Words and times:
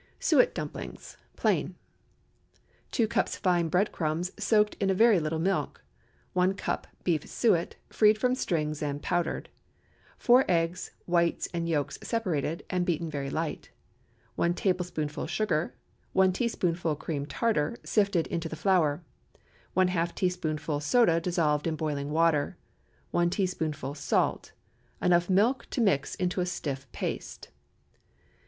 SUET 0.19 0.55
DUMPLINGS 0.55 1.15
(plain.) 1.35 1.75
2 2.91 3.07
cups 3.07 3.35
fine 3.37 3.69
bread 3.69 3.91
crumbs, 3.91 4.31
soaked 4.43 4.73
in 4.79 4.89
a 4.89 4.95
very 4.95 5.19
little 5.19 5.37
milk. 5.37 5.83
1 6.33 6.55
cup 6.55 6.87
beef 7.03 7.29
suet, 7.29 7.75
freed 7.91 8.17
from 8.17 8.33
strings, 8.33 8.81
and 8.81 9.03
powdered. 9.03 9.47
4 10.17 10.43
eggs, 10.49 10.89
whites 11.05 11.47
and 11.53 11.69
yolks 11.69 11.99
separated, 12.01 12.65
and 12.67 12.83
beaten 12.83 13.11
very 13.11 13.29
light. 13.29 13.69
1 14.37 14.55
tablespoonful 14.55 15.27
sugar. 15.27 15.75
1 16.13 16.33
teaspoonful 16.33 16.95
cream 16.95 17.27
tartar, 17.27 17.77
sifted 17.83 18.25
into 18.25 18.49
the 18.49 18.55
flour. 18.55 19.03
½ 19.77 20.15
teaspoonful 20.15 20.79
soda 20.79 21.21
dissolved 21.21 21.67
in 21.67 21.75
boiling 21.75 22.09
water 22.09 22.57
1 23.11 23.29
teaspoonful 23.29 23.93
salt. 23.93 24.51
Enough 24.99 25.29
milk 25.29 25.69
to 25.69 25.79
mix 25.79 26.15
into 26.15 26.41
a 26.41 26.45
stiff 26.47 26.91
paste. 26.91 27.49